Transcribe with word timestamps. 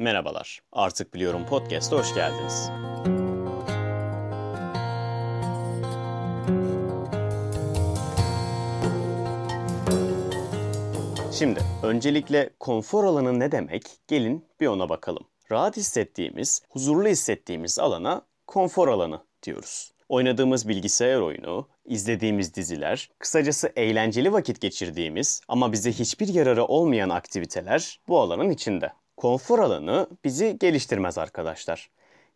Merhabalar. 0.00 0.60
Artık 0.72 1.14
Biliyorum 1.14 1.46
Podcast'a 1.46 1.96
hoş 1.96 2.14
geldiniz. 2.14 2.70
Şimdi 11.38 11.60
öncelikle 11.82 12.50
konfor 12.60 13.04
alanı 13.04 13.40
ne 13.40 13.52
demek? 13.52 13.82
Gelin 14.08 14.44
bir 14.60 14.66
ona 14.66 14.88
bakalım. 14.88 15.26
Rahat 15.50 15.76
hissettiğimiz, 15.76 16.62
huzurlu 16.68 17.08
hissettiğimiz 17.08 17.78
alana 17.78 18.22
konfor 18.46 18.88
alanı 18.88 19.24
diyoruz. 19.42 19.92
Oynadığımız 20.08 20.68
bilgisayar 20.68 21.20
oyunu, 21.20 21.68
izlediğimiz 21.84 22.54
diziler, 22.54 23.10
kısacası 23.18 23.72
eğlenceli 23.76 24.32
vakit 24.32 24.60
geçirdiğimiz 24.60 25.40
ama 25.48 25.72
bize 25.72 25.92
hiçbir 25.92 26.28
yararı 26.28 26.64
olmayan 26.64 27.08
aktiviteler 27.08 28.00
bu 28.08 28.20
alanın 28.20 28.50
içinde. 28.50 28.92
Konfor 29.20 29.58
alanı 29.58 30.06
bizi 30.24 30.56
geliştirmez 30.60 31.18
arkadaşlar. 31.18 31.90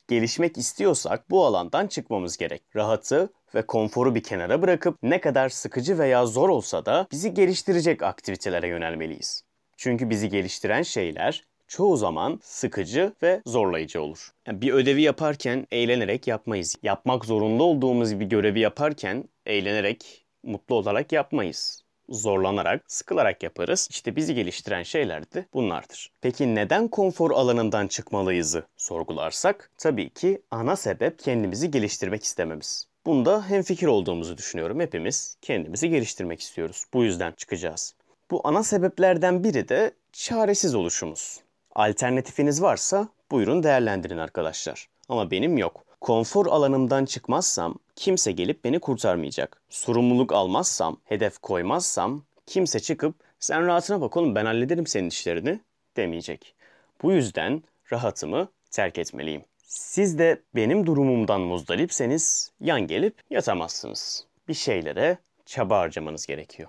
Gelişmek 0.09 0.59
istiyorsak 0.59 1.30
bu 1.30 1.47
alandan 1.47 1.87
çıkmamız 1.87 2.37
gerek. 2.37 2.62
Rahatı 2.77 3.33
ve 3.55 3.66
konforu 3.66 4.15
bir 4.15 4.23
kenara 4.23 4.62
bırakıp 4.62 4.98
ne 5.02 5.20
kadar 5.20 5.48
sıkıcı 5.48 5.98
veya 5.98 6.27
zor 6.27 6.48
olsa 6.48 6.87
da 6.87 7.06
bizi 7.12 7.34
geliştirecek 7.34 8.02
aktivitelere 8.02 8.69
yönelmeliyiz. 8.69 9.45
Çünkü 9.77 10.11
bizi 10.11 10.28
geliştiren 10.28 10.83
şeyler 10.83 11.45
çoğu 11.69 11.97
zaman 11.97 12.41
sıkıcı 12.42 13.12
ve 13.23 13.42
zorlayıcı 13.47 14.03
olur. 14.03 14.33
Yani 14.47 14.61
bir 14.61 14.73
ödevi 14.73 15.03
yaparken 15.03 15.66
eğlenerek 15.70 16.27
yapmayız. 16.27 16.77
Yapmak 16.83 17.25
zorunda 17.25 17.62
olduğumuz 17.62 18.20
bir 18.20 18.27
görevi 18.27 18.61
yaparken 18.61 19.25
eğlenerek, 19.47 20.27
mutlu 20.42 20.75
olarak 20.75 21.12
yapmayız 21.12 21.84
zorlanarak, 22.14 22.82
sıkılarak 22.86 23.42
yaparız. 23.42 23.88
İşte 23.91 24.16
bizi 24.16 24.34
geliştiren 24.34 24.82
şeyler 24.82 25.32
de 25.32 25.46
bunlardır. 25.55 26.10
Peki 26.20 26.55
neden 26.55 26.88
konfor 26.88 27.30
alanından 27.30 27.86
çıkmalıyızı 27.86 28.62
sorgularsak 28.77 29.70
tabii 29.78 30.10
ki 30.10 30.42
ana 30.50 30.77
sebep 30.77 31.19
kendimizi 31.19 31.70
geliştirmek 31.70 32.24
istememiz. 32.24 32.86
Bunda 33.06 33.48
hemfikir 33.48 33.86
olduğumuzu 33.86 34.39
düşünüyorum. 34.39 34.80
Hepimiz 34.80 35.36
kendimizi 35.42 35.91
geliştirmek 35.91 36.41
istiyoruz. 36.41 36.84
Bu 36.94 37.05
yüzden 37.05 37.33
çıkacağız. 37.33 37.94
Bu 38.30 38.41
ana 38.44 38.62
sebeplerden 38.62 39.44
biri 39.44 39.69
de 39.69 39.94
çaresiz 40.12 40.74
oluşumuz. 40.74 41.41
Alternatifiniz 41.74 42.62
varsa 42.62 43.08
buyurun 43.30 43.62
değerlendirin 43.62 44.19
arkadaşlar. 44.19 44.89
Ama 45.08 45.30
benim 45.30 45.58
yok. 45.58 45.84
Konfor 46.05 46.47
alanımdan 46.47 47.05
çıkmazsam 47.05 47.74
kimse 47.97 48.33
gelip 48.33 48.64
beni 48.64 48.80
kurtarmayacak. 48.80 49.62
Sorumluluk 49.69 50.33
almazsam, 50.33 50.96
hedef 51.05 51.38
koymazsam 51.38 52.22
kimse 52.46 52.80
çıkıp 52.80 53.14
sen 53.41 53.66
rahatına 53.66 54.00
bak 54.00 54.16
oğlum 54.16 54.34
ben 54.34 54.44
hallederim 54.44 54.86
senin 54.86 55.08
işlerini 55.08 55.61
demeyecek. 55.96 56.55
Bu 57.02 57.12
yüzden 57.12 57.62
rahatımı 57.92 58.48
terk 58.70 58.98
etmeliyim. 58.98 59.44
Siz 59.66 60.19
de 60.19 60.42
benim 60.55 60.86
durumumdan 60.86 61.41
muzdaripseniz 61.41 62.52
yan 62.61 62.80
gelip 62.80 63.20
yatamazsınız. 63.30 64.27
Bir 64.48 64.55
şeylere 64.55 65.18
çaba 65.46 65.78
harcamanız 65.78 66.27
gerekiyor. 66.27 66.68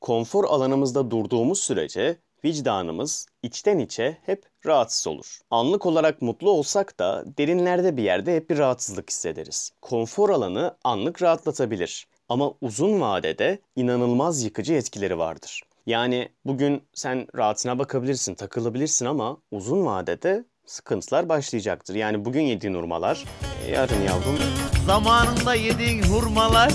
Konfor 0.00 0.44
alanımızda 0.44 1.10
durduğumuz 1.10 1.60
sürece 1.60 2.16
vicdanımız 2.44 3.26
içten 3.42 3.78
içe 3.78 4.18
hep 4.26 4.44
rahatsız 4.66 5.06
olur. 5.06 5.38
Anlık 5.50 5.86
olarak 5.86 6.22
mutlu 6.22 6.50
olsak 6.50 6.98
da 6.98 7.24
derinlerde 7.38 7.96
bir 7.96 8.02
yerde 8.02 8.36
hep 8.36 8.50
bir 8.50 8.58
rahatsızlık 8.58 9.10
hissederiz. 9.10 9.70
Konfor 9.82 10.30
alanı 10.30 10.76
anlık 10.84 11.22
rahatlatabilir 11.22 12.06
ama 12.28 12.52
uzun 12.60 13.00
vadede 13.00 13.58
inanılmaz 13.76 14.44
yıkıcı 14.44 14.74
etkileri 14.74 15.18
vardır. 15.18 15.62
Yani 15.86 16.28
bugün 16.44 16.82
sen 16.94 17.26
rahatına 17.36 17.78
bakabilirsin, 17.78 18.34
takılabilirsin 18.34 19.06
ama 19.06 19.36
uzun 19.50 19.86
vadede 19.86 20.44
sıkıntılar 20.66 21.28
başlayacaktır. 21.28 21.94
Yani 21.94 22.24
bugün 22.24 22.42
yediğin 22.42 22.74
hurmalar, 22.74 23.24
yarın 23.70 24.02
yavrum... 24.02 24.38
Zamanında 24.86 25.54
yediğin 25.54 26.02
hurmalar, 26.02 26.72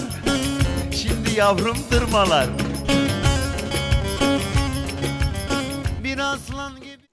şimdi 0.92 1.32
yavrum 1.38 1.78
tırmalar. 1.90 2.69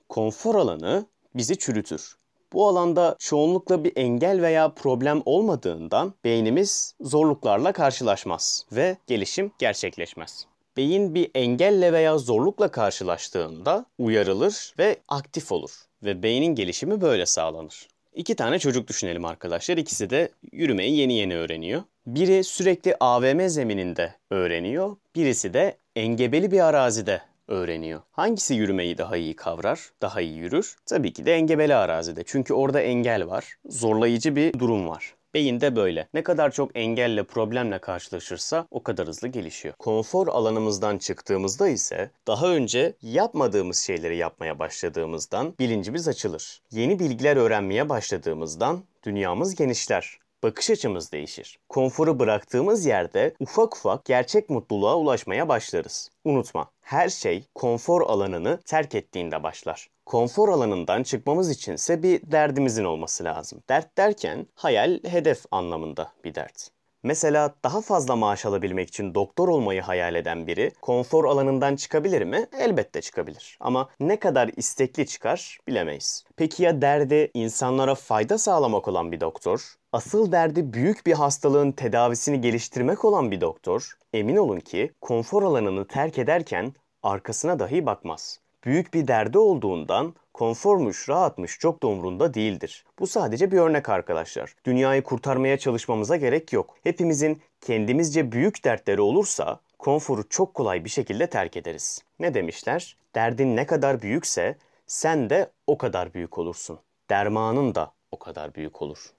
Konfor 0.08 0.54
alanı 0.54 1.06
bizi 1.34 1.58
çürütür. 1.58 2.16
Bu 2.52 2.68
alanda 2.68 3.16
çoğunlukla 3.18 3.84
bir 3.84 3.92
engel 3.96 4.42
veya 4.42 4.74
problem 4.74 5.22
olmadığından 5.24 6.14
beynimiz 6.24 6.94
zorluklarla 7.00 7.72
karşılaşmaz 7.72 8.66
ve 8.72 8.96
gelişim 9.06 9.52
gerçekleşmez. 9.58 10.46
Beyin 10.76 11.14
bir 11.14 11.30
engelle 11.34 11.92
veya 11.92 12.18
zorlukla 12.18 12.70
karşılaştığında 12.70 13.86
uyarılır 13.98 14.74
ve 14.78 14.96
aktif 15.08 15.52
olur 15.52 15.70
ve 16.02 16.22
beynin 16.22 16.54
gelişimi 16.54 17.00
böyle 17.00 17.26
sağlanır. 17.26 17.88
İki 18.14 18.34
tane 18.34 18.58
çocuk 18.58 18.88
düşünelim 18.88 19.24
arkadaşlar. 19.24 19.76
İkisi 19.76 20.10
de 20.10 20.32
yürümeyi 20.52 20.96
yeni 20.96 21.14
yeni 21.14 21.36
öğreniyor. 21.36 21.82
Biri 22.06 22.44
sürekli 22.44 22.96
AVM 23.00 23.48
zemininde 23.48 24.14
öğreniyor. 24.30 24.96
Birisi 25.14 25.54
de 25.54 25.76
engebeli 25.96 26.50
bir 26.50 26.60
arazide 26.60 27.22
öğreniyor. 27.48 28.00
Hangisi 28.12 28.54
yürümeyi 28.54 28.98
daha 28.98 29.16
iyi 29.16 29.36
kavrar, 29.36 29.90
daha 30.02 30.20
iyi 30.20 30.36
yürür? 30.36 30.76
Tabii 30.86 31.12
ki 31.12 31.26
de 31.26 31.34
engebeli 31.34 31.74
arazide. 31.74 32.22
Çünkü 32.26 32.54
orada 32.54 32.80
engel 32.80 33.26
var. 33.26 33.56
Zorlayıcı 33.68 34.36
bir 34.36 34.58
durum 34.58 34.88
var. 34.88 35.14
Beyin 35.34 35.60
de 35.60 35.76
böyle. 35.76 36.08
Ne 36.14 36.22
kadar 36.22 36.50
çok 36.50 36.76
engelle, 36.76 37.22
problemle 37.24 37.78
karşılaşırsa 37.78 38.66
o 38.70 38.82
kadar 38.82 39.06
hızlı 39.06 39.28
gelişiyor. 39.28 39.74
Konfor 39.78 40.28
alanımızdan 40.28 40.98
çıktığımızda 40.98 41.68
ise 41.68 42.10
daha 42.26 42.48
önce 42.48 42.96
yapmadığımız 43.02 43.78
şeyleri 43.78 44.16
yapmaya 44.16 44.58
başladığımızdan 44.58 45.54
bilincimiz 45.58 46.08
açılır. 46.08 46.62
Yeni 46.70 46.98
bilgiler 46.98 47.36
öğrenmeye 47.36 47.88
başladığımızdan 47.88 48.82
dünyamız 49.04 49.54
genişler 49.54 50.18
bakış 50.42 50.70
açımız 50.70 51.12
değişir. 51.12 51.58
Konforu 51.68 52.18
bıraktığımız 52.18 52.86
yerde 52.86 53.34
ufak 53.40 53.76
ufak 53.76 54.04
gerçek 54.04 54.50
mutluluğa 54.50 54.96
ulaşmaya 54.96 55.48
başlarız. 55.48 56.10
Unutma, 56.24 56.70
her 56.80 57.08
şey 57.08 57.44
konfor 57.54 58.02
alanını 58.02 58.60
terk 58.64 58.94
ettiğinde 58.94 59.42
başlar. 59.42 59.88
Konfor 60.06 60.48
alanından 60.48 61.02
çıkmamız 61.02 61.50
içinse 61.50 62.02
bir 62.02 62.20
derdimizin 62.32 62.84
olması 62.84 63.24
lazım. 63.24 63.62
Dert 63.68 63.98
derken 63.98 64.46
hayal, 64.54 65.00
hedef 65.04 65.44
anlamında 65.50 66.12
bir 66.24 66.34
dert. 66.34 66.75
Mesela 67.06 67.54
daha 67.64 67.80
fazla 67.80 68.16
maaş 68.16 68.46
alabilmek 68.46 68.88
için 68.88 69.14
doktor 69.14 69.48
olmayı 69.48 69.82
hayal 69.82 70.14
eden 70.14 70.46
biri 70.46 70.72
konfor 70.82 71.24
alanından 71.24 71.76
çıkabilir 71.76 72.22
mi? 72.22 72.46
Elbette 72.58 73.00
çıkabilir. 73.00 73.58
Ama 73.60 73.88
ne 74.00 74.18
kadar 74.18 74.50
istekli 74.56 75.06
çıkar 75.06 75.58
bilemeyiz. 75.68 76.24
Peki 76.36 76.62
ya 76.62 76.82
derdi 76.82 77.30
insanlara 77.34 77.94
fayda 77.94 78.38
sağlamak 78.38 78.88
olan 78.88 79.12
bir 79.12 79.20
doktor? 79.20 79.74
Asıl 79.92 80.32
derdi 80.32 80.72
büyük 80.72 81.06
bir 81.06 81.12
hastalığın 81.12 81.72
tedavisini 81.72 82.40
geliştirmek 82.40 83.04
olan 83.04 83.30
bir 83.30 83.40
doktor, 83.40 83.92
emin 84.12 84.36
olun 84.36 84.60
ki 84.60 84.92
konfor 85.00 85.42
alanını 85.42 85.86
terk 85.86 86.18
ederken 86.18 86.74
arkasına 87.02 87.58
dahi 87.58 87.86
bakmaz. 87.86 88.40
Büyük 88.66 88.94
bir 88.94 89.08
derdi 89.08 89.38
olduğundan 89.38 90.14
konformuş, 90.34 91.08
rahatmış 91.08 91.58
çok 91.58 91.82
da 91.82 91.86
umrunda 91.86 92.34
değildir. 92.34 92.84
Bu 92.98 93.06
sadece 93.06 93.50
bir 93.50 93.58
örnek 93.58 93.88
arkadaşlar. 93.88 94.54
Dünyayı 94.64 95.02
kurtarmaya 95.02 95.58
çalışmamıza 95.58 96.16
gerek 96.16 96.52
yok. 96.52 96.76
Hepimizin 96.82 97.42
kendimizce 97.60 98.32
büyük 98.32 98.64
dertleri 98.64 99.00
olursa 99.00 99.60
konforu 99.78 100.28
çok 100.28 100.54
kolay 100.54 100.84
bir 100.84 100.90
şekilde 100.90 101.26
terk 101.26 101.56
ederiz. 101.56 102.02
Ne 102.18 102.34
demişler? 102.34 102.96
Derdin 103.14 103.56
ne 103.56 103.66
kadar 103.66 104.02
büyükse 104.02 104.58
sen 104.86 105.30
de 105.30 105.50
o 105.66 105.78
kadar 105.78 106.14
büyük 106.14 106.38
olursun. 106.38 106.78
Dermanın 107.10 107.74
da 107.74 107.92
o 108.10 108.18
kadar 108.18 108.54
büyük 108.54 108.82
olur. 108.82 109.12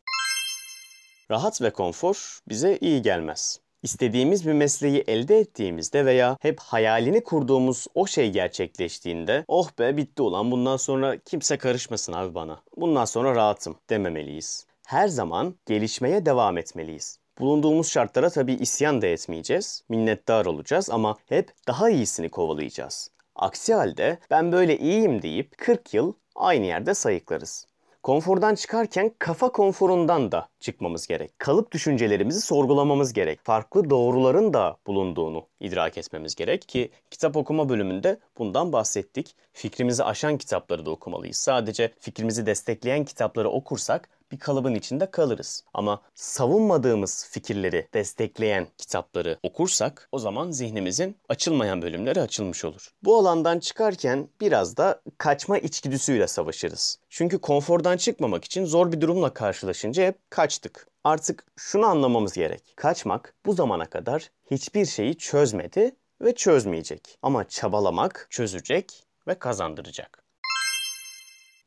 Rahat 1.31 1.61
ve 1.61 1.69
konfor 1.69 2.39
bize 2.49 2.77
iyi 2.81 3.01
gelmez. 3.01 3.59
İstediğimiz 3.83 4.47
bir 4.47 4.53
mesleği 4.53 5.03
elde 5.07 5.39
ettiğimizde 5.39 6.05
veya 6.05 6.37
hep 6.41 6.59
hayalini 6.59 7.23
kurduğumuz 7.23 7.87
o 7.95 8.07
şey 8.07 8.31
gerçekleştiğinde 8.31 9.45
oh 9.47 9.69
be 9.79 9.97
bitti 9.97 10.21
ulan 10.21 10.51
bundan 10.51 10.77
sonra 10.77 11.17
kimse 11.17 11.57
karışmasın 11.57 12.13
abi 12.13 12.35
bana. 12.35 12.61
Bundan 12.77 13.05
sonra 13.05 13.35
rahatım 13.35 13.75
dememeliyiz. 13.89 14.65
Her 14.87 15.07
zaman 15.07 15.55
gelişmeye 15.65 16.25
devam 16.25 16.57
etmeliyiz. 16.57 17.19
Bulunduğumuz 17.39 17.91
şartlara 17.91 18.29
tabii 18.29 18.53
isyan 18.53 19.01
da 19.01 19.07
etmeyeceğiz. 19.07 19.83
Minnettar 19.89 20.45
olacağız 20.45 20.89
ama 20.89 21.17
hep 21.25 21.51
daha 21.67 21.89
iyisini 21.89 22.29
kovalayacağız. 22.29 23.11
Aksi 23.35 23.73
halde 23.73 24.19
ben 24.31 24.51
böyle 24.51 24.77
iyiyim 24.77 25.21
deyip 25.21 25.57
40 25.57 25.93
yıl 25.93 26.13
aynı 26.35 26.65
yerde 26.65 26.93
sayıklarız. 26.93 27.67
Konfordan 28.07 28.55
çıkarken 28.55 29.11
kafa 29.19 29.51
konforundan 29.51 30.31
da 30.31 30.49
çıkmamız 30.59 31.07
gerek. 31.07 31.39
Kalıp 31.39 31.71
düşüncelerimizi 31.71 32.41
sorgulamamız 32.41 33.13
gerek. 33.13 33.39
Farklı 33.43 33.89
doğruların 33.89 34.53
da 34.53 34.77
bulunduğunu 34.87 35.47
idrak 35.59 35.97
etmemiz 35.97 36.35
gerek 36.35 36.69
ki 36.69 36.91
kitap 37.11 37.37
okuma 37.37 37.69
bölümünde 37.69 38.19
bundan 38.37 38.73
bahsettik. 38.73 39.35
Fikrimizi 39.53 40.03
aşan 40.03 40.37
kitapları 40.37 40.85
da 40.85 40.91
okumalıyız. 40.91 41.37
Sadece 41.37 41.91
fikrimizi 41.99 42.45
destekleyen 42.45 43.05
kitapları 43.05 43.49
okursak 43.49 44.09
bir 44.31 44.39
kalıbın 44.39 44.75
içinde 44.75 45.11
kalırız. 45.11 45.63
Ama 45.73 46.01
savunmadığımız 46.15 47.27
fikirleri 47.31 47.87
destekleyen 47.93 48.67
kitapları 48.77 49.39
okursak 49.43 50.09
o 50.11 50.19
zaman 50.19 50.51
zihnimizin 50.51 51.17
açılmayan 51.29 51.81
bölümleri 51.81 52.21
açılmış 52.21 52.65
olur. 52.65 52.91
Bu 53.03 53.17
alandan 53.17 53.59
çıkarken 53.59 54.29
biraz 54.41 54.77
da 54.77 55.01
kaçma 55.17 55.57
içgüdüsüyle 55.57 56.27
savaşırız. 56.27 56.99
Çünkü 57.09 57.39
konfordan 57.39 57.97
çıkmamak 57.97 58.45
için 58.45 58.65
zor 58.65 58.91
bir 58.91 59.01
durumla 59.01 59.33
karşılaşınca 59.33 60.07
hep 60.07 60.31
kaçtık. 60.31 60.87
Artık 61.03 61.45
şunu 61.55 61.85
anlamamız 61.85 62.33
gerek. 62.33 62.73
Kaçmak 62.75 63.33
bu 63.45 63.53
zamana 63.53 63.85
kadar 63.85 64.31
hiçbir 64.51 64.85
şeyi 64.85 65.17
çözmedi 65.17 65.95
ve 66.21 66.35
çözmeyecek. 66.35 67.17
Ama 67.21 67.47
çabalamak 67.47 68.27
çözecek 68.29 69.03
ve 69.27 69.39
kazandıracak. 69.39 70.23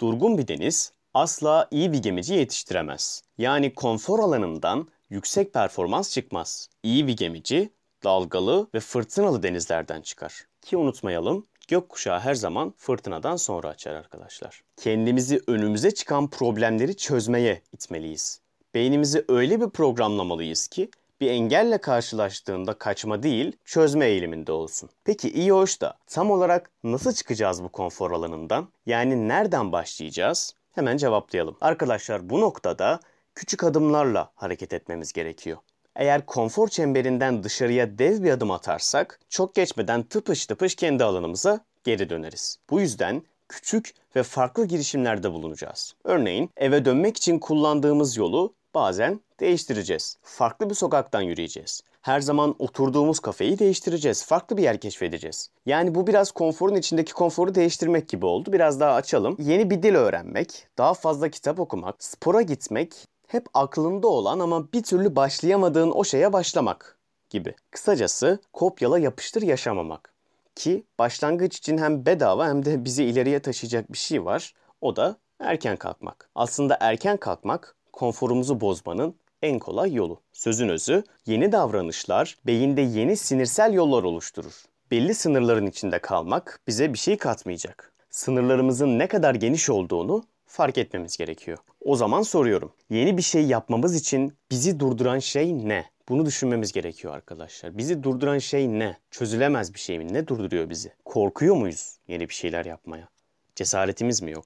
Durgun 0.00 0.38
bir 0.38 0.48
deniz 0.48 0.92
asla 1.14 1.68
iyi 1.70 1.92
bir 1.92 2.02
gemici 2.02 2.34
yetiştiremez. 2.34 3.22
Yani 3.38 3.74
konfor 3.74 4.18
alanından 4.18 4.88
yüksek 5.10 5.52
performans 5.52 6.12
çıkmaz. 6.12 6.68
İyi 6.82 7.06
bir 7.06 7.16
gemici 7.16 7.70
dalgalı 8.04 8.68
ve 8.74 8.80
fırtınalı 8.80 9.42
denizlerden 9.42 10.00
çıkar. 10.00 10.46
Ki 10.62 10.76
unutmayalım 10.76 11.46
gökkuşağı 11.68 12.20
her 12.20 12.34
zaman 12.34 12.74
fırtınadan 12.76 13.36
sonra 13.36 13.68
açar 13.68 13.94
arkadaşlar. 13.94 14.62
Kendimizi 14.76 15.40
önümüze 15.46 15.90
çıkan 15.90 16.30
problemleri 16.30 16.96
çözmeye 16.96 17.62
itmeliyiz. 17.72 18.40
Beynimizi 18.74 19.24
öyle 19.28 19.60
bir 19.60 19.70
programlamalıyız 19.70 20.68
ki 20.68 20.90
bir 21.20 21.30
engelle 21.30 21.78
karşılaştığında 21.78 22.74
kaçma 22.74 23.22
değil, 23.22 23.56
çözme 23.64 24.06
eğiliminde 24.06 24.52
olsun. 24.52 24.90
Peki 25.04 25.30
iyi 25.30 25.52
hoş 25.52 25.80
da 25.80 25.98
tam 26.06 26.30
olarak 26.30 26.70
nasıl 26.84 27.12
çıkacağız 27.12 27.62
bu 27.62 27.68
konfor 27.68 28.10
alanından? 28.10 28.68
Yani 28.86 29.28
nereden 29.28 29.72
başlayacağız? 29.72 30.54
Hemen 30.72 30.96
cevaplayalım. 30.96 31.56
Arkadaşlar 31.60 32.30
bu 32.30 32.40
noktada 32.40 33.00
küçük 33.34 33.64
adımlarla 33.64 34.32
hareket 34.34 34.72
etmemiz 34.72 35.12
gerekiyor. 35.12 35.58
Eğer 35.96 36.26
konfor 36.26 36.68
çemberinden 36.68 37.42
dışarıya 37.42 37.98
dev 37.98 38.22
bir 38.22 38.30
adım 38.30 38.50
atarsak 38.50 39.20
çok 39.28 39.54
geçmeden 39.54 40.02
tıpış 40.02 40.46
tıpış 40.46 40.74
kendi 40.74 41.04
alanımıza 41.04 41.64
geri 41.84 42.10
döneriz. 42.10 42.56
Bu 42.70 42.80
yüzden 42.80 43.22
küçük 43.48 43.94
ve 44.16 44.22
farklı 44.22 44.66
girişimlerde 44.66 45.32
bulunacağız. 45.32 45.94
Örneğin 46.04 46.50
eve 46.56 46.84
dönmek 46.84 47.16
için 47.16 47.38
kullandığımız 47.38 48.16
yolu 48.16 48.54
bazen 48.74 49.20
değiştireceğiz. 49.40 50.16
Farklı 50.22 50.70
bir 50.70 50.74
sokaktan 50.74 51.20
yürüyeceğiz. 51.20 51.82
Her 52.02 52.20
zaman 52.20 52.54
oturduğumuz 52.58 53.20
kafeyi 53.20 53.58
değiştireceğiz. 53.58 54.26
Farklı 54.26 54.56
bir 54.56 54.62
yer 54.62 54.80
keşfedeceğiz. 54.80 55.50
Yani 55.66 55.94
bu 55.94 56.06
biraz 56.06 56.30
konforun 56.30 56.74
içindeki 56.74 57.12
konforu 57.12 57.54
değiştirmek 57.54 58.08
gibi 58.08 58.26
oldu. 58.26 58.52
Biraz 58.52 58.80
daha 58.80 58.94
açalım. 58.94 59.36
Yeni 59.38 59.70
bir 59.70 59.82
dil 59.82 59.94
öğrenmek, 59.94 60.68
daha 60.78 60.94
fazla 60.94 61.28
kitap 61.28 61.60
okumak, 61.60 62.04
spora 62.04 62.42
gitmek 62.42 62.94
hep 63.26 63.46
aklında 63.54 64.08
olan 64.08 64.40
ama 64.40 64.72
bir 64.72 64.82
türlü 64.82 65.16
başlayamadığın 65.16 65.90
o 65.90 66.04
şeye 66.04 66.32
başlamak 66.32 66.98
gibi. 67.30 67.54
Kısacası 67.70 68.38
kopyala 68.52 68.98
yapıştır 68.98 69.42
yaşamamak. 69.42 70.14
Ki 70.54 70.84
başlangıç 70.98 71.56
için 71.56 71.78
hem 71.78 72.06
bedava 72.06 72.48
hem 72.48 72.64
de 72.64 72.84
bizi 72.84 73.04
ileriye 73.04 73.40
taşıyacak 73.40 73.92
bir 73.92 73.98
şey 73.98 74.24
var. 74.24 74.54
O 74.80 74.96
da 74.96 75.16
erken 75.40 75.76
kalkmak. 75.76 76.30
Aslında 76.34 76.76
erken 76.80 77.16
kalkmak 77.16 77.76
konforumuzu 77.92 78.60
bozmanın 78.60 79.14
en 79.42 79.58
kolay 79.58 79.94
yolu. 79.94 80.20
Sözün 80.32 80.68
özü, 80.68 81.04
yeni 81.26 81.52
davranışlar 81.52 82.36
beyinde 82.46 82.80
yeni 82.80 83.16
sinirsel 83.16 83.72
yollar 83.72 84.02
oluşturur. 84.02 84.62
Belli 84.90 85.14
sınırların 85.14 85.66
içinde 85.66 85.98
kalmak 85.98 86.60
bize 86.66 86.92
bir 86.92 86.98
şey 86.98 87.16
katmayacak. 87.16 87.92
Sınırlarımızın 88.10 88.98
ne 88.98 89.08
kadar 89.08 89.34
geniş 89.34 89.70
olduğunu 89.70 90.24
fark 90.46 90.78
etmemiz 90.78 91.16
gerekiyor. 91.16 91.58
O 91.84 91.96
zaman 91.96 92.22
soruyorum. 92.22 92.72
Yeni 92.90 93.16
bir 93.16 93.22
şey 93.22 93.46
yapmamız 93.46 93.94
için 93.94 94.32
bizi 94.50 94.80
durduran 94.80 95.18
şey 95.18 95.68
ne? 95.68 95.90
Bunu 96.08 96.26
düşünmemiz 96.26 96.72
gerekiyor 96.72 97.14
arkadaşlar. 97.14 97.78
Bizi 97.78 98.02
durduran 98.02 98.38
şey 98.38 98.68
ne? 98.68 98.98
Çözülemez 99.10 99.74
bir 99.74 99.78
şey 99.78 99.98
mi? 99.98 100.12
Ne 100.12 100.28
durduruyor 100.28 100.70
bizi? 100.70 100.92
Korkuyor 101.04 101.56
muyuz 101.56 101.96
yeni 102.08 102.28
bir 102.28 102.34
şeyler 102.34 102.64
yapmaya? 102.64 103.08
Cesaretimiz 103.54 104.22
mi 104.22 104.30
yok? 104.30 104.44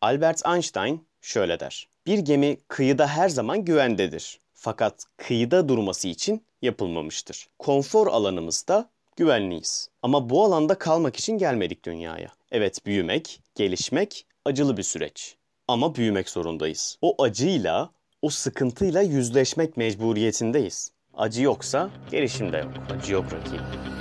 Albert 0.00 0.46
Einstein 0.46 1.06
şöyle 1.24 1.60
der. 1.60 1.88
Bir 2.06 2.18
gemi 2.18 2.56
kıyıda 2.68 3.06
her 3.06 3.28
zaman 3.28 3.64
güvendedir. 3.64 4.38
Fakat 4.54 5.04
kıyıda 5.16 5.68
durması 5.68 6.08
için 6.08 6.42
yapılmamıştır. 6.62 7.48
Konfor 7.58 8.06
alanımızda 8.06 8.90
güvenliyiz. 9.16 9.88
Ama 10.02 10.30
bu 10.30 10.44
alanda 10.44 10.74
kalmak 10.74 11.16
için 11.16 11.38
gelmedik 11.38 11.84
dünyaya. 11.84 12.28
Evet 12.52 12.86
büyümek, 12.86 13.40
gelişmek 13.54 14.26
acılı 14.44 14.76
bir 14.76 14.82
süreç. 14.82 15.36
Ama 15.68 15.94
büyümek 15.94 16.28
zorundayız. 16.30 16.98
O 17.02 17.22
acıyla, 17.22 17.90
o 18.22 18.30
sıkıntıyla 18.30 19.02
yüzleşmek 19.02 19.76
mecburiyetindeyiz. 19.76 20.90
Acı 21.14 21.42
yoksa 21.42 21.90
gelişim 22.10 22.52
de 22.52 22.56
yok. 22.56 22.72
Acı 22.90 23.12
yok 23.12 23.24
rakip. 23.32 23.93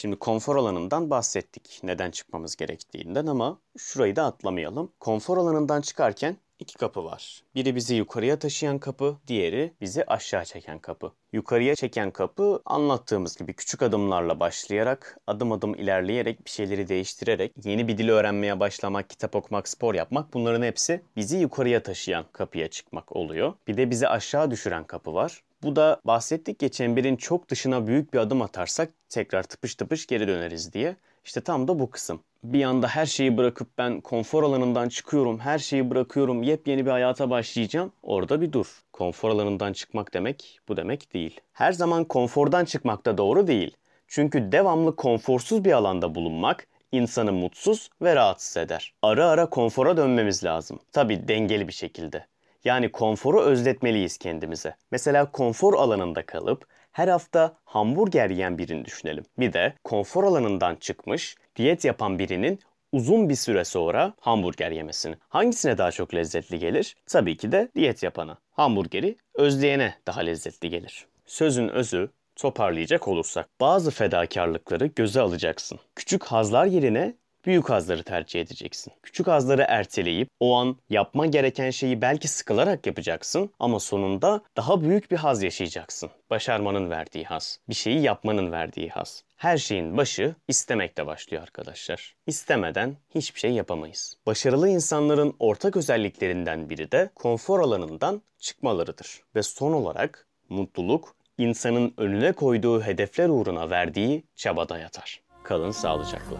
Şimdi 0.00 0.16
konfor 0.16 0.56
alanından 0.56 1.10
bahsettik. 1.10 1.80
Neden 1.82 2.10
çıkmamız 2.10 2.56
gerektiğinden 2.56 3.26
ama 3.26 3.58
şurayı 3.78 4.16
da 4.16 4.24
atlamayalım. 4.24 4.92
Konfor 5.00 5.38
alanından 5.38 5.80
çıkarken 5.80 6.36
iki 6.58 6.78
kapı 6.78 7.04
var. 7.04 7.42
Biri 7.54 7.74
bizi 7.74 7.94
yukarıya 7.94 8.38
taşıyan 8.38 8.78
kapı, 8.78 9.16
diğeri 9.26 9.72
bizi 9.80 10.04
aşağı 10.04 10.44
çeken 10.44 10.78
kapı. 10.78 11.12
Yukarıya 11.32 11.74
çeken 11.74 12.10
kapı 12.10 12.62
anlattığımız 12.64 13.36
gibi 13.36 13.52
küçük 13.54 13.82
adımlarla 13.82 14.40
başlayarak, 14.40 15.18
adım 15.26 15.52
adım 15.52 15.74
ilerleyerek, 15.74 16.44
bir 16.44 16.50
şeyleri 16.50 16.88
değiştirerek, 16.88 17.52
yeni 17.64 17.88
bir 17.88 17.98
dil 17.98 18.08
öğrenmeye 18.08 18.60
başlamak, 18.60 19.10
kitap 19.10 19.36
okumak, 19.36 19.68
spor 19.68 19.94
yapmak 19.94 20.34
bunların 20.34 20.62
hepsi 20.62 21.02
bizi 21.16 21.36
yukarıya 21.36 21.82
taşıyan 21.82 22.24
kapıya 22.32 22.68
çıkmak 22.68 23.16
oluyor. 23.16 23.52
Bir 23.68 23.76
de 23.76 23.90
bizi 23.90 24.08
aşağı 24.08 24.50
düşüren 24.50 24.84
kapı 24.84 25.14
var. 25.14 25.42
Bu 25.62 25.76
da 25.76 26.00
bahsettik 26.04 26.62
ya 26.62 26.68
çemberin 26.68 27.16
çok 27.16 27.48
dışına 27.48 27.86
büyük 27.86 28.14
bir 28.14 28.18
adım 28.18 28.42
atarsak 28.42 28.92
tekrar 29.08 29.42
tıpış 29.42 29.74
tıpış 29.74 30.06
geri 30.06 30.28
döneriz 30.28 30.72
diye. 30.72 30.96
İşte 31.24 31.40
tam 31.40 31.68
da 31.68 31.78
bu 31.78 31.90
kısım. 31.90 32.20
Bir 32.44 32.64
anda 32.64 32.88
her 32.88 33.06
şeyi 33.06 33.36
bırakıp 33.36 33.68
ben 33.78 34.00
konfor 34.00 34.42
alanından 34.42 34.88
çıkıyorum, 34.88 35.38
her 35.38 35.58
şeyi 35.58 35.90
bırakıyorum, 35.90 36.42
yepyeni 36.42 36.86
bir 36.86 36.90
hayata 36.90 37.30
başlayacağım. 37.30 37.92
Orada 38.02 38.40
bir 38.40 38.52
dur. 38.52 38.82
Konfor 38.92 39.30
alanından 39.30 39.72
çıkmak 39.72 40.14
demek 40.14 40.60
bu 40.68 40.76
demek 40.76 41.14
değil. 41.14 41.40
Her 41.52 41.72
zaman 41.72 42.04
konfordan 42.04 42.64
çıkmak 42.64 43.06
da 43.06 43.18
doğru 43.18 43.46
değil. 43.46 43.76
Çünkü 44.08 44.52
devamlı 44.52 44.96
konforsuz 44.96 45.64
bir 45.64 45.72
alanda 45.72 46.14
bulunmak 46.14 46.66
insanı 46.92 47.32
mutsuz 47.32 47.90
ve 48.02 48.16
rahatsız 48.16 48.56
eder. 48.56 48.94
Ara 49.02 49.26
ara 49.26 49.50
konfora 49.50 49.96
dönmemiz 49.96 50.44
lazım. 50.44 50.78
Tabi 50.92 51.28
dengeli 51.28 51.68
bir 51.68 51.72
şekilde. 51.72 52.26
Yani 52.66 52.92
konforu 52.92 53.40
özletmeliyiz 53.40 54.18
kendimize. 54.18 54.74
Mesela 54.90 55.32
konfor 55.32 55.74
alanında 55.74 56.26
kalıp 56.26 56.66
her 56.92 57.08
hafta 57.08 57.56
hamburger 57.64 58.30
yiyen 58.30 58.58
birini 58.58 58.84
düşünelim. 58.84 59.24
Bir 59.38 59.52
de 59.52 59.74
konfor 59.84 60.24
alanından 60.24 60.76
çıkmış, 60.76 61.36
diyet 61.56 61.84
yapan 61.84 62.18
birinin 62.18 62.58
uzun 62.92 63.28
bir 63.28 63.34
süre 63.34 63.64
sonra 63.64 64.14
hamburger 64.20 64.70
yemesini. 64.70 65.16
Hangisine 65.28 65.78
daha 65.78 65.90
çok 65.90 66.14
lezzetli 66.14 66.58
gelir? 66.58 66.96
Tabii 67.06 67.36
ki 67.36 67.52
de 67.52 67.68
diyet 67.74 68.02
yapana. 68.02 68.38
Hamburgeri 68.52 69.16
özleyene 69.34 69.94
daha 70.06 70.20
lezzetli 70.20 70.70
gelir. 70.70 71.06
Sözün 71.26 71.68
özü 71.68 72.10
toparlayacak 72.36 73.08
olursak 73.08 73.48
bazı 73.60 73.90
fedakarlıkları 73.90 74.86
göze 74.86 75.20
alacaksın. 75.20 75.78
Küçük 75.96 76.24
hazlar 76.24 76.66
yerine 76.66 77.14
büyük 77.46 77.70
hazları 77.70 78.02
tercih 78.02 78.40
edeceksin. 78.40 78.92
Küçük 79.02 79.26
hazları 79.26 79.64
erteleyip 79.68 80.28
o 80.40 80.54
an 80.54 80.76
yapman 80.90 81.30
gereken 81.30 81.70
şeyi 81.70 82.02
belki 82.02 82.28
sıkılarak 82.28 82.86
yapacaksın 82.86 83.50
ama 83.58 83.80
sonunda 83.80 84.40
daha 84.56 84.82
büyük 84.82 85.10
bir 85.10 85.16
haz 85.16 85.42
yaşayacaksın. 85.42 86.10
Başarmanın 86.30 86.90
verdiği 86.90 87.24
haz, 87.24 87.60
bir 87.68 87.74
şeyi 87.74 88.02
yapmanın 88.02 88.52
verdiği 88.52 88.88
haz. 88.88 89.24
Her 89.36 89.58
şeyin 89.58 89.96
başı 89.96 90.34
istemekle 90.48 91.06
başlıyor 91.06 91.42
arkadaşlar. 91.42 92.14
İstemeden 92.26 92.96
hiçbir 93.14 93.40
şey 93.40 93.50
yapamayız. 93.50 94.16
Başarılı 94.26 94.68
insanların 94.68 95.36
ortak 95.38 95.76
özelliklerinden 95.76 96.70
biri 96.70 96.92
de 96.92 97.10
konfor 97.14 97.60
alanından 97.60 98.22
çıkmalarıdır. 98.38 99.20
Ve 99.34 99.42
son 99.42 99.72
olarak 99.72 100.26
mutluluk 100.48 101.16
insanın 101.38 101.94
önüne 101.96 102.32
koyduğu 102.32 102.82
hedefler 102.82 103.28
uğruna 103.28 103.70
verdiği 103.70 104.24
çabada 104.34 104.78
yatar. 104.78 105.20
Kalın 105.42 105.70
sağlıcakla. 105.70 106.36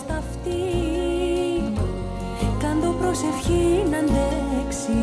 στα 0.00 0.22
Κάντο 2.58 2.94
προσευχή 3.00 3.84
να 3.90 3.98
αντέξει 3.98 5.00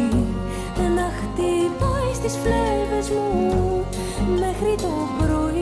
Να 0.96 1.08
χτυπάει 1.18 2.14
στις 2.14 2.38
φλέβες 2.42 3.10
μου. 3.10 3.86
Μέχρι 4.40 4.76
το 4.82 4.92
πρωί 5.18 5.61